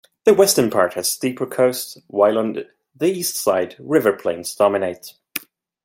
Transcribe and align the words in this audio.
The 0.25 0.33
western 0.33 0.71
part 0.71 0.95
has 0.95 1.11
steeper 1.11 1.45
coasts, 1.45 1.95
while 2.07 2.39
on 2.39 2.65
the 2.95 3.05
east 3.05 3.35
side 3.35 3.75
river 3.77 4.13
plains 4.13 4.55
dominate. 4.55 5.13